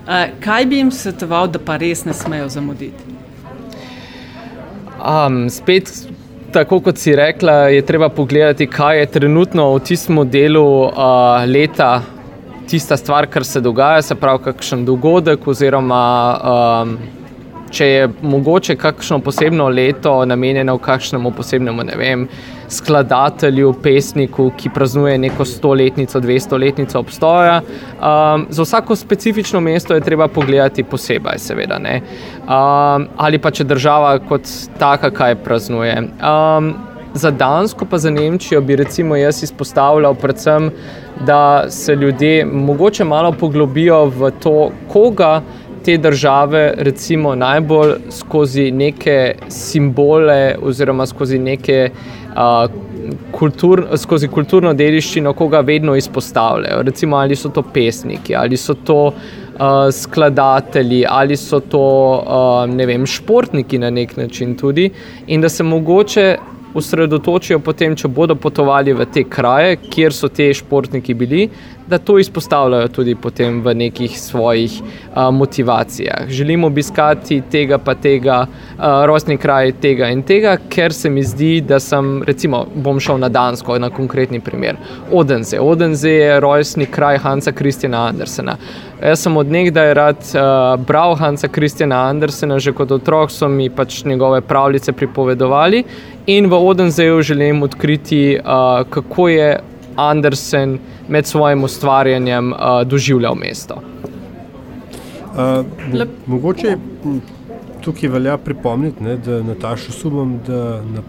eh, 0.08 0.32
kaj 0.40 0.66
bi 0.66 0.78
jim 0.78 0.92
svetoval, 0.92 1.48
da 1.48 1.60
pa 1.60 1.78
res 1.78 2.06
ne 2.06 2.14
smejo 2.14 2.50
zamuditi? 2.50 3.11
Um, 5.02 5.50
spet, 5.50 5.90
tako 6.54 6.80
kot 6.86 6.98
si 7.02 7.16
rekla, 7.16 7.72
je 7.74 7.82
treba 7.86 8.10
pogledati, 8.10 8.68
kaj 8.68 9.00
je 9.00 9.06
trenutno 9.18 9.72
v 9.74 9.80
tistem 9.88 10.22
delu 10.30 10.66
uh, 10.86 11.46
leta 11.48 12.02
tista 12.70 12.98
stvar, 12.98 13.28
kar 13.28 13.44
se 13.46 13.62
dogaja, 13.62 14.02
se 14.02 14.16
pravi, 14.16 14.44
kakšen 14.44 14.86
dogodek 14.86 15.48
oziroma. 15.48 16.06
Um, 16.42 17.21
Če 17.72 17.86
je 17.88 18.08
mogoče 18.22 18.76
kakšno 18.76 19.20
posebno 19.24 19.70
leto 19.70 20.26
namenjeno 20.26 20.78
kakšnemu 20.78 21.32
posebnemu, 21.32 21.84
ne 21.88 21.96
vem, 21.96 22.26
skladatelju, 22.72 23.74
pesniku, 23.84 24.50
ki 24.58 24.70
praznuje 24.76 25.18
neko 25.18 25.46
stoletnico, 25.46 26.20
dvestoletnico 26.20 27.00
obstoja, 27.00 27.62
um, 27.62 28.46
za 28.50 28.64
vsako 28.64 28.96
specifično 28.96 29.60
mesto 29.60 29.96
je 29.96 30.02
treba 30.02 30.28
pogledati 30.28 30.84
posebej, 30.84 31.40
seveda. 31.40 31.80
ne. 31.80 32.02
Um, 32.42 33.08
ali 33.18 33.40
pa 33.40 33.52
če 33.52 33.64
država 33.64 34.20
kot 34.20 34.48
taka 34.80 35.12
kaj 35.12 35.36
praznuje. 35.44 35.98
Um, 36.20 36.74
za 37.14 37.32
Dansko, 37.32 37.86
pa 37.86 37.98
za 37.98 38.10
Nemčijo 38.10 38.62
bi 38.62 38.76
recimo 38.76 39.16
jaz 39.16 39.44
izpostavljal 39.44 40.16
predvsem, 40.16 40.72
da 41.26 41.70
se 41.70 41.96
ljudje 41.96 42.46
mogoče 42.46 43.04
malo 43.04 43.32
poglobijo 43.32 44.06
v 44.06 44.32
to, 44.40 44.72
koga 44.88 45.42
te 45.86 45.98
države 45.98 46.74
recimo 46.78 47.36
najbolj 47.36 47.94
skozi 48.10 48.72
neke 48.72 49.36
simbole 49.50 50.56
oziroma 50.62 51.06
skozi 51.06 51.40
neke 51.40 51.90
uh, 52.36 52.72
kultur, 53.32 53.86
skozi 53.98 54.28
kulturno 54.28 54.74
dediščino, 54.74 55.34
koga 55.34 55.60
vedno 55.66 55.96
izpostavljajo. 55.96 56.82
Recimo 56.82 57.18
ali 57.18 57.36
so 57.36 57.50
to 57.50 57.64
pesniki, 57.74 58.36
ali 58.36 58.58
so 58.58 58.74
to 58.74 59.00
uh, 59.08 59.90
skladatelji, 59.92 61.04
ali 61.10 61.38
so 61.38 61.60
to 61.60 61.84
uh, 62.22 62.76
ne 62.76 62.86
vem, 62.86 63.06
športniki 63.06 63.80
na 63.80 63.90
nek 63.90 64.18
način 64.18 64.56
tudi 64.58 64.90
in 65.28 65.42
da 65.42 65.50
se 65.50 65.64
mogoče 65.64 66.38
osredotočijo 66.74 67.60
potem, 67.60 67.96
če 67.96 68.08
bodo 68.08 68.36
potovali 68.40 68.94
v 68.96 69.06
te 69.12 69.24
kraje, 69.28 69.78
kjer 69.92 70.14
so 70.16 70.30
te 70.32 70.52
športniki 70.56 71.14
bili, 71.20 71.50
da 71.92 71.98
to 71.98 72.16
izpostavljajo 72.20 72.88
tudi 72.88 73.16
potem 73.16 73.60
v 73.62 73.74
nekih 73.76 74.20
svojih 74.20 74.78
uh, 74.82 75.28
motivacijah. 75.36 76.30
Želim 76.30 76.64
obiskati 76.64 77.42
tega 77.52 77.78
pa 77.78 77.96
tega, 77.96 78.46
uh, 78.48 78.84
rojstni 79.06 79.38
kraj 79.38 79.74
tega 79.84 80.08
in 80.08 80.24
tega, 80.24 80.56
ker 80.70 80.94
se 80.96 81.10
mi 81.10 81.24
zdi, 81.24 81.52
da 81.62 81.80
sem, 81.84 82.22
recimo, 82.28 82.64
bom 82.76 83.00
šel 83.00 83.20
na 83.20 83.30
Dansko, 83.30 83.76
na 83.80 83.90
konkretni 83.90 84.40
primer. 84.40 84.80
Odense. 85.12 85.60
Odense 85.60 86.10
je 86.10 86.40
rojstni 86.40 86.86
kraj 86.86 87.18
Hansa 87.18 87.52
Kristjana 87.52 88.06
Andersena. 88.08 88.56
Jaz 89.02 89.26
sem 89.26 89.38
odnegdaj 89.38 89.94
rad 89.98 90.24
uh, 90.32 90.86
bral 90.88 91.16
Hansa 91.20 91.48
Kristjana 91.52 92.06
Andersena, 92.08 92.60
že 92.60 92.72
kot 92.72 92.92
otrok 92.92 93.32
so 93.36 93.50
mi 93.50 93.68
pač 93.70 94.04
njegove 94.06 94.42
pravljice 94.42 94.94
pripovedovali 94.94 95.84
in 96.32 96.48
v 96.48 96.62
Odenseju 96.70 97.22
želim 97.22 97.64
odkriti, 97.64 98.38
uh, 98.40 98.88
kako 98.90 99.28
je 99.30 99.60
Andersen 99.96 100.80
med 101.08 101.26
svojim 101.28 101.64
ustvarjanjem 101.64 102.52
uh, 102.54 102.82
doživljal 102.86 103.36
mesto. 103.36 103.76
Uh, 103.76 105.66
mo 105.94 106.06
mogoče 106.26 106.78
m, 107.06 107.22
tukaj 107.84 108.10
velja 108.10 108.38
pripomniti, 108.38 109.04
ne, 109.04 109.18
da 109.18 109.44
Natašo 109.44 109.92
sumam, 109.92 110.40
da 110.48 110.82
na, 110.82 111.04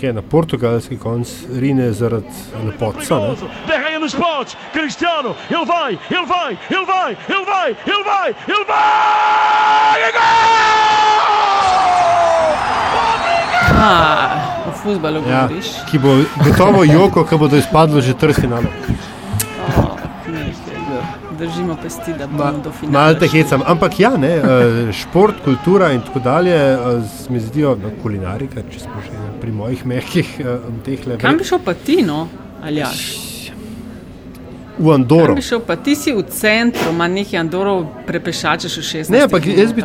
kaj, 0.00 0.12
na 0.12 0.22
portugalski 0.22 0.96
konc 0.96 1.28
rine 1.60 1.92
zaradi 1.92 2.26
lepotca. 2.66 3.18
ne. 3.18 3.34
Derraia 3.68 3.98
nos 3.98 4.14
potes, 4.14 4.56
Cristiano, 4.72 5.34
ele 5.50 5.64
vai, 5.66 5.92
ele 6.10 6.26
vai, 6.26 6.56
ele 6.70 6.86
vai, 6.86 7.10
ele 7.28 7.44
vai, 7.46 7.68
ele 7.86 8.04
vai, 8.04 8.28
ele 8.48 8.64
vai! 8.68 9.66
E 9.98 10.12
Ah, 13.78 14.64
o 14.68 14.75
futbalu 14.86 15.22
Ja, 15.28 15.42
govoriš. 15.46 15.66
ki 15.90 15.98
bo 15.98 16.14
gotovo 16.44 16.84
joko, 16.84 17.24
ki 17.24 17.38
bodo 17.38 17.56
izpadli 17.60 18.02
že 18.02 18.14
trd 18.14 18.34
finale. 18.40 18.70
Oh, 19.76 19.96
Držimo 21.38 21.76
pesti, 21.82 22.14
da 22.18 22.26
bomo 22.26 22.62
do 22.64 22.70
finala. 22.72 23.04
Malo 23.04 23.14
te 23.20 23.28
hecam. 23.28 23.60
Ampak 23.66 24.00
ja, 24.00 24.14
ne, 24.16 24.30
eh, 24.36 24.92
šport, 24.92 25.34
kultura 25.44 25.90
in 25.92 26.00
tako 26.00 26.18
dalje 26.24 26.56
eh, 26.56 26.78
se 27.18 27.32
mi 27.32 27.40
zdijo 27.40 27.74
no, 27.82 27.90
kulinarika, 28.02 28.62
če 28.72 28.80
smo 28.80 29.02
še 29.04 29.12
pri 29.40 29.52
mojih 29.52 29.82
mehkih 29.86 30.30
eh, 30.40 30.58
teh 30.84 31.06
le. 31.06 31.18
Kam 31.20 31.36
bi 31.36 31.44
šel 31.44 31.60
pa 31.64 31.74
ti, 31.74 32.00
no? 32.02 32.22
Aljaš? 32.64 33.02
V 34.78 34.90
Andoro. 34.90 35.26
Kam 35.26 35.34
bi 35.34 35.42
šel 35.42 35.60
pa 35.60 35.76
ti 35.76 35.94
si 35.94 36.12
v 36.12 36.22
centru, 36.24 36.90
ima 36.90 37.08
nekaj 37.08 37.38
Andorov, 37.38 37.86
prepešačeš 38.06 38.74
v 38.74 38.82
16. 38.84 39.10
Ne, 39.10 39.22
ampak 39.22 39.46
jaz 39.48 39.72
bi 39.72 39.82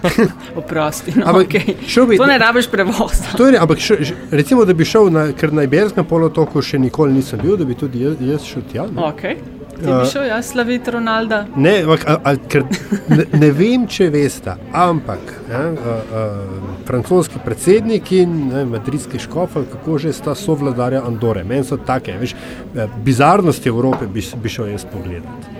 Oprosti, 0.56 1.12
no, 1.16 1.26
Ampak 1.26 1.46
okay. 1.46 1.74
bi- 2.06 2.16
To 2.16 2.26
ne 2.26 2.38
rabiš 2.38 2.66
prevoza. 2.66 3.34
To 3.36 3.46
je, 3.46 3.58
ampak 3.58 3.78
še, 3.78 3.98
recimo, 4.30 4.64
da 4.64 4.72
bi 4.72 4.84
šel 4.84 5.10
na, 5.10 5.32
ker 5.32 5.52
na 5.52 5.62
Iberskem 5.62 6.04
polotoku 6.04 6.62
še 6.62 6.78
nikoli 6.78 7.12
nisem 7.12 7.38
bil, 7.38 7.56
da 7.56 7.64
bi 7.64 7.74
tudi 7.74 8.02
jaz, 8.02 8.16
jaz 8.22 8.44
šel 8.44 8.62
tja. 8.64 8.86
Ne, 8.86 9.02
Okay. 9.02 9.36
Ti 9.80 9.86
bi 9.86 10.10
šel 10.12 10.26
jaz 10.28 10.50
slaviti 10.52 10.90
Ronalda? 10.90 11.44
ne, 11.56 11.82
ampak, 11.82 12.04
a, 12.06 12.16
a, 12.24 12.34
ker, 12.48 12.64
ne, 13.08 13.24
ne 13.32 13.50
vem, 13.56 13.86
če 13.88 14.10
veste, 14.12 14.54
ampak 14.72 15.32
ne, 15.48 15.54
a, 15.56 15.96
a, 16.20 16.24
francoski 16.86 17.40
predsednik 17.44 18.12
in 18.12 18.36
ne, 18.50 18.64
madridski 18.64 19.18
škofel, 19.18 19.64
kako 19.72 19.98
že 19.98 20.12
sta 20.12 20.34
sovladarja 20.34 21.02
Andore. 21.06 21.44
Meni 21.44 21.64
so 21.64 21.76
take, 21.76 22.16
veš, 22.20 22.34
eh, 22.34 22.88
bizarnosti 23.04 23.68
Evrope 23.68 24.06
bi, 24.06 24.24
bi 24.42 24.48
šel 24.48 24.72
jaz 24.72 24.86
pogledat. 24.92 25.50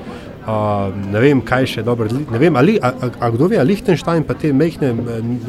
Uh, 0.41 0.89
ne 1.13 1.21
vem, 1.21 1.41
kaj 1.45 1.67
še 1.69 1.83
dobro. 1.85 2.09
Ne 2.33 2.39
vem, 2.41 2.57
ali, 2.57 2.79
a, 2.83 2.89
a, 2.89 3.11
a 3.21 3.31
kdo 3.31 3.51
ve, 3.53 3.59
ali 3.61 3.75
Liechtenstein 3.75 4.25
pa 4.25 4.35
te 4.35 4.53
mehke 4.57 4.89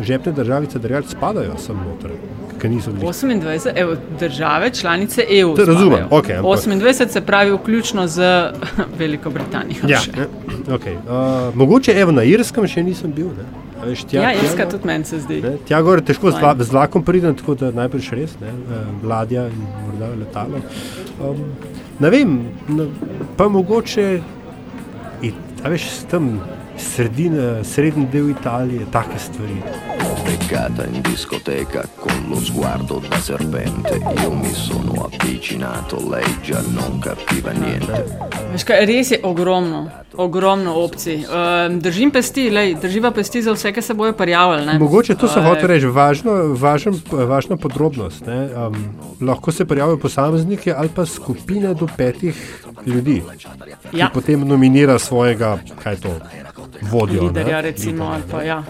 žepne 0.03 0.33
državice 0.35 0.79
držav 0.83 1.07
spadajo 1.07 1.55
sem 1.57 1.79
noter, 1.79 2.11
ki 2.59 2.69
niso 2.69 2.91
bili. 2.91 3.07
28 3.07 3.71
evo, 3.75 3.95
države, 4.19 4.69
članice 4.75 5.23
EU. 5.39 5.55
To 5.55 5.65
razumem, 5.65 6.03
spadajo. 6.03 6.19
okej, 6.19 6.35
ampak- 6.37 6.67
28 6.67 7.07
se 7.07 7.21
pravi, 7.21 7.51
vključno 7.55 8.07
z 8.07 8.27
Veliko 8.99 9.29
Britanijo. 9.29 9.87
Ja, 9.87 9.99
še. 10.03 10.11
ne, 10.11 10.27
okay. 10.75 10.99
uh, 11.07 11.55
mogoče 11.55 11.95
evo, 11.95 12.11
na 12.11 12.27
Irskem 12.27 12.67
še 12.67 12.83
nisem 12.83 13.15
bil. 13.15 13.31
Ne. 13.37 13.47
A 13.81 13.85
Veš, 13.85 14.03
tja, 14.05 14.21
Ja, 14.21 14.33
Irska 14.37 14.67
tudi 14.69 14.85
meni 14.85 15.05
se 15.05 15.19
zdi. 15.19 15.39
Ne, 15.41 15.55
tja 15.65 15.79
gor 15.81 15.97
je 15.97 16.05
težko 16.11 16.29
z, 16.31 16.37
z 16.59 16.69
vlakom 16.69 17.01
pridem, 17.03 17.33
tako 17.35 17.55
da 17.57 17.71
najprej 17.73 18.11
res, 18.13 18.35
ne, 18.41 18.51
eh, 18.53 18.83
ladja 19.09 19.47
in 19.49 19.63
morda 19.87 20.11
letalo. 20.19 20.61
Um, 21.17 21.39
ne 21.99 22.09
vem, 22.13 22.35
no, 22.69 22.85
pa 23.37 23.47
mogoče, 23.49 24.05
a 25.63 25.69
veš, 25.69 25.83
tam 26.09 26.41
sredina, 26.77 27.63
srednji 27.63 28.07
del 28.11 28.29
Italije, 28.29 28.85
take 28.91 29.19
stvari. 29.19 29.61
Beccata 30.25 30.85
in 30.85 31.01
discoteca 31.01 31.83
con 31.99 32.13
lo 32.29 32.35
sguardo 32.35 33.01
da 33.09 33.17
serpente, 33.17 33.99
io 34.21 34.31
mi 34.31 34.53
sono 34.53 35.09
avvicinato, 35.11 35.97
lei 36.09 36.23
già 36.43 36.61
non 36.67 36.99
capiva 36.99 37.51
niente. 37.51 38.05
Veš 38.51 38.63
kaj, 38.63 38.85
res 38.85 39.11
je 39.11 39.19
ogromno, 39.23 39.89
ogromno 40.15 40.75
opcij. 40.83 41.25
Um, 41.25 41.79
držim 41.81 42.11
pesti, 42.11 42.49
lej, 42.49 42.75
drživa 42.81 43.11
pesti 43.11 43.41
za 43.41 43.51
vse, 43.55 43.73
ki 43.73 43.81
se 43.81 43.93
bojo 43.93 44.13
prijavili. 44.13 44.65
ne. 44.65 44.79
Mogoče 44.79 45.15
to 45.15 45.27
se 45.27 45.39
Eh, 45.39 45.43
hoče 45.43 45.67
reči, 45.67 45.85
važno, 45.85 46.31
važen, 46.53 47.01
važna 47.11 47.57
podrobnost. 47.57 48.25
Ne, 48.25 48.49
um, 48.55 48.75
lahko 49.27 49.51
se 49.51 49.65
prijavijo 49.65 49.97
posamezniki 49.97 50.71
ali 50.71 50.89
pa 50.95 51.05
skupina 51.05 51.73
do 51.73 51.87
petih 51.97 52.65
ljudi, 52.85 53.23
Ja. 53.93 54.07
ki 54.07 54.13
potem 54.13 54.47
nominira 54.47 54.99
svojega, 54.99 55.57
kaj 55.83 55.95
to, 55.95 56.15
vodjo. 56.81 57.23
Liderja, 57.23 57.55
ne, 57.55 57.61
recimo, 57.61 58.05
ali 58.05 58.23
pa 58.31 58.43
ja. 58.43 58.63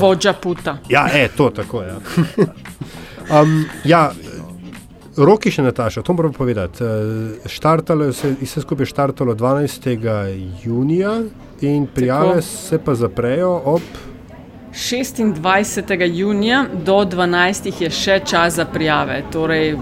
Vodja 0.00 0.32
puta. 0.32 0.78
Ja, 0.88 1.08
e, 1.12 1.28
to 1.36 1.50
tako 1.50 1.82
je. 1.82 1.88
Ja. 1.88 1.98
um, 3.42 3.64
ja, 3.84 4.12
roki 5.16 5.50
še 5.50 5.62
Nataša, 5.62 6.02
to 6.02 6.12
moram 6.12 6.32
povedati. 6.32 6.84
Eh, 6.84 7.48
Štartalo 7.48 8.04
je 8.04 8.12
se, 8.12 8.34
vse 8.40 8.60
skupaj 8.60 8.86
štartalo 8.86 9.34
12. 9.34 9.88
junija 10.64 11.22
in 11.60 11.86
prijave 11.86 12.28
Tako. 12.28 12.42
se 12.42 12.78
pa 12.78 12.94
zaprejo 12.94 13.60
ob 13.64 13.82
26. 14.76 16.16
junija 16.16 16.64
do 16.84 16.94
12. 16.94 17.82
je 17.82 17.90
še 17.90 18.20
čas 18.24 18.54
za 18.54 18.64
prijave. 18.64 19.22
Torej, 19.32 19.72
um, 19.72 19.80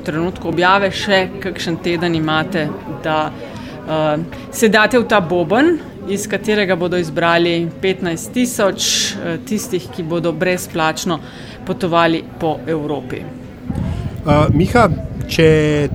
v 0.00 0.04
trenutku 0.04 0.48
objave 0.48 0.90
še 0.92 1.22
kakšen 1.40 1.78
teden 1.80 2.14
imate, 2.14 2.66
da 3.04 3.30
um, 3.32 4.26
se 4.52 4.68
date 4.68 4.98
v 5.00 5.06
ta 5.08 5.22
boben, 5.24 5.78
iz 6.08 6.26
katerega 6.28 6.76
bodo 6.76 7.00
izbrali 7.00 7.70
15 7.82 8.32
tisoč 8.34 8.88
uh, 9.16 9.38
tistih, 9.48 9.86
ki 9.88 10.04
bodo 10.04 10.32
brezplačno 10.36 11.16
potovali 11.64 12.20
po 12.40 12.58
Evropi. 12.66 13.22
Uh, 14.20 14.50
Miha, 14.52 14.84
če 15.32 15.46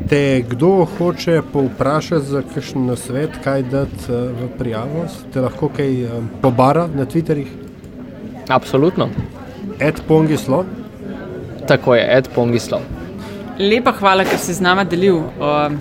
te 0.10 0.24
kdo 0.50 0.88
hoče 0.98 1.44
povprašati 1.54 2.26
za 2.26 2.42
kakšen 2.42 2.90
nasvet, 2.90 3.38
kaj 3.46 3.68
dati 3.70 4.10
uh, 4.10 4.34
v 4.34 4.50
prijavo, 4.58 5.06
te 5.30 5.46
lahko 5.46 5.70
kaj 5.78 5.94
um, 6.08 6.32
pobara 6.42 6.88
na 6.90 7.06
Twitterjih, 7.06 7.65
Absolutno. 8.50 9.10
Ed 9.80 10.02
Pongislo. 10.08 10.66
Tako 11.68 11.96
je, 11.96 12.18
Ed 12.18 12.30
Pongislav. 12.36 12.82
Lepa 13.60 13.92
hvala, 13.92 14.24
ker 14.24 14.40
si 14.40 14.54
z 14.54 14.62
nama 14.62 14.84
delil 14.84 15.16
um, 15.18 15.78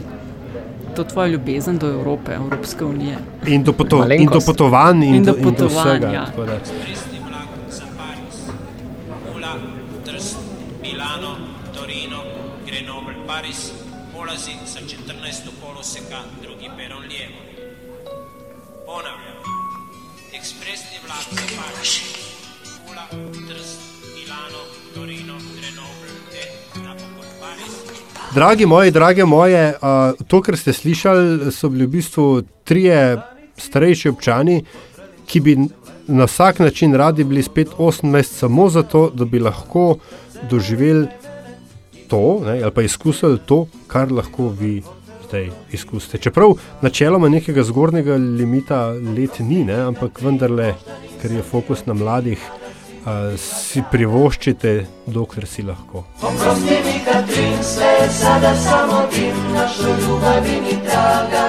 to 0.96 1.04
tvojo 1.04 1.26
ljubezen 1.28 1.78
do 1.78 1.88
Evrope, 1.90 2.34
Evropske 2.34 2.84
unije. 2.84 3.16
In 3.46 3.64
do, 3.64 3.72
poto 3.72 4.06
in 4.12 4.28
do 4.32 4.40
potovanj, 4.40 5.04
in, 5.04 5.14
In 5.14 5.24
do 5.24 5.32
do, 5.32 5.38
in 5.38 5.44
do 5.44 5.50
potovanj, 5.50 5.98
vsega. 5.98 6.12
ja. 6.12 6.26
tako 6.26 6.44
da. 6.44 6.58
Pula, 9.32 9.52
Trst, 10.04 10.36
Milano, 10.82 11.36
Torino, 11.74 12.20
Grenoble, 12.66 13.14
Paris, 13.26 13.72
polazi 14.14 14.52
sa 14.66 14.80
14 14.80 15.50
koloseka, 15.60 16.18
drugi 16.42 16.70
peron 16.76 17.02
lijevo. 17.10 17.38
Ponavljam, 18.86 19.38
ekspresni 20.38 20.96
vlak 21.06 21.26
za 21.30 21.44
Pariz, 21.58 21.94
Dragi 28.34 28.66
moji, 28.66 28.90
drage 28.90 29.24
moje, 29.24 29.74
to, 30.26 30.40
kar 30.42 30.56
ste 30.58 30.72
slišali, 30.72 31.52
so 31.54 31.68
bili 31.70 31.86
v 31.86 31.92
bistvu 31.92 32.42
trije 32.66 33.20
starejši 33.56 34.10
občani, 34.10 34.56
ki 35.26 35.40
bi 35.40 35.54
na 36.10 36.26
vsak 36.26 36.58
način 36.58 36.94
radi 36.94 37.24
bili 37.24 37.42
spet 37.42 37.68
18, 37.78 38.22
samo 38.22 38.68
zato, 38.68 39.10
da 39.14 39.24
bi 39.24 39.38
lahko 39.38 39.96
doživeli 40.50 41.06
to, 42.08 42.40
ne, 42.46 42.62
ali 42.62 42.72
pa 42.74 42.82
izkusili 42.82 43.38
to, 43.46 43.66
kar 43.86 44.12
lahko 44.12 44.48
vi 44.48 44.82
zdaj 45.28 45.50
izkusite. 45.72 46.18
Čeprav 46.18 46.56
načeloma 46.82 47.28
nekega 47.28 47.62
zgornjega 47.62 48.16
limita 48.16 48.86
let 48.88 49.38
ni, 49.38 49.64
ne, 49.64 49.78
ampak 49.92 50.20
vendarle, 50.22 50.74
ker 51.22 51.32
je 51.32 51.42
fokus 51.42 51.86
na 51.86 51.94
mladih, 51.94 52.42
uh, 53.06 53.38
si 53.38 53.82
privoščite, 53.90 54.86
dokler 55.06 55.46
si 55.46 55.62
lahko. 55.62 56.04
Oprosti 56.22 56.80
mi, 56.84 57.00
Katrin, 57.04 57.62
sve 57.62 58.08
sada 58.10 58.54
samo 58.56 59.06
tim, 59.14 59.36
našoj 59.54 59.94
ljubavi 60.06 60.60
ni 60.60 60.78
traga. 60.88 61.44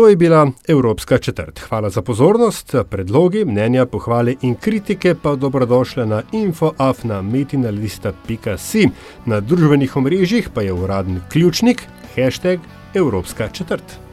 To 0.00 0.08
je 0.08 0.16
bila 0.16 0.50
Evropska 0.68 1.18
četrt. 1.18 1.58
Hvala 1.58 1.90
za 1.90 2.02
pozornost. 2.02 2.74
Predlogi, 2.90 3.44
mnenja, 3.44 3.86
pohvale 3.86 4.34
in 4.40 4.54
kritike 4.54 5.14
pa 5.14 5.36
dobrodošle 5.36 6.06
na 6.06 6.22
infoafna.metinalista.si. 6.32 8.88
Na 9.26 9.40
družbenih 9.40 9.96
omrežjih 9.96 10.48
pa 10.54 10.62
je 10.62 10.72
uradni 10.72 11.20
ključnik 11.32 11.82
hashtag 12.16 12.58
Evropska 12.94 13.48
četrt. 13.48 14.09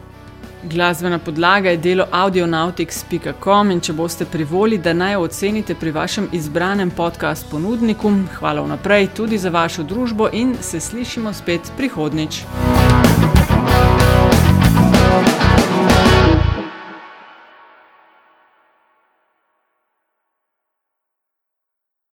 Glasbena 0.69 1.19
podlaga 1.19 1.69
je 1.69 1.77
delo 1.77 2.05
audionautics.com 2.11 3.71
in 3.71 3.79
če 3.79 3.93
boste 3.93 4.25
privoli, 4.25 4.77
da 4.77 4.93
naj 4.93 5.13
jo 5.13 5.21
ocenite 5.23 5.75
pri 5.75 5.91
vašem 5.91 6.27
izbranem 6.35 6.91
podcast 6.91 7.47
ponudniku, 7.51 8.11
hvala 8.39 8.65
vnaprej 8.65 9.07
tudi 9.15 9.37
za 9.37 9.49
vašo 9.49 9.83
družbo 9.83 10.29
in 10.33 10.55
se 10.61 10.79
slišimo 10.79 11.33
spet 11.33 11.71
prihodnič. 11.77 12.43